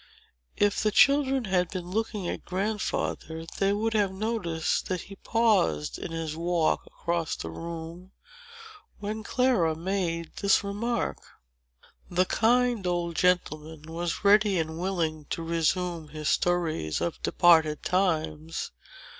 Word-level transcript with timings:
If 0.57 0.81
the 0.81 0.89
children 0.89 1.45
had 1.45 1.69
been 1.69 1.85
looking 1.91 2.27
at 2.27 2.43
Grandfather, 2.43 3.45
they 3.59 3.71
would 3.71 3.93
have 3.93 4.11
noticed 4.11 4.87
that 4.87 5.01
he 5.01 5.15
paused 5.15 5.99
in 5.99 6.09
his 6.11 6.35
walk 6.35 6.87
across 6.87 7.35
the 7.35 7.51
room, 7.51 8.11
when 8.97 9.21
Clara 9.21 9.75
made 9.75 10.35
this 10.37 10.63
remark. 10.63 11.19
The 12.09 12.25
kind 12.25 12.87
old 12.87 13.15
gentleman 13.15 13.83
was 13.83 14.23
ready 14.23 14.57
and 14.57 14.79
willing 14.79 15.25
to 15.25 15.43
resume 15.43 16.07
his 16.07 16.29
stories 16.29 16.99
of 16.99 17.21
departed 17.21 17.83
times. 17.83 18.71